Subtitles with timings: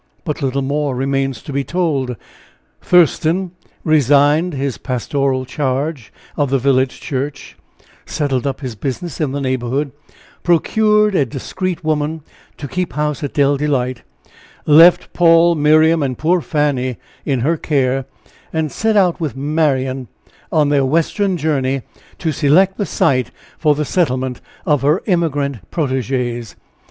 [0.25, 2.15] But little more remains to be told.
[2.81, 3.51] Thurston
[3.83, 7.55] resigned his pastoral charge of the village Church;
[8.07, 9.91] settled up his business in the neighborhood;
[10.41, 12.23] procured a discreet woman
[12.57, 14.01] to keep house at Dell Delight;
[14.65, 18.05] left Paul, Miriam and poor Fanny in her care,
[18.51, 20.07] and set out with Marian
[20.51, 21.83] on their western journey,
[22.17, 23.29] to select the site
[23.59, 26.55] for the settlement of her emigrant protégés.